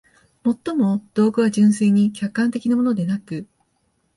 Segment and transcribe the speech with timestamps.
[0.43, 3.45] 尤も、道具は純粋に客観的なものでなく、